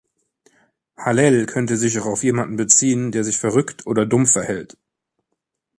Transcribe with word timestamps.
„Hallel“ 0.97 1.45
könnte 1.45 1.77
sich 1.77 1.99
auch 1.99 2.07
auf 2.07 2.23
jemanden 2.23 2.55
beziehen, 2.55 3.11
der 3.11 3.23
sich 3.23 3.37
verrückt 3.37 3.85
oder 3.85 4.07
dumm 4.07 4.25
verhält. 4.25 4.75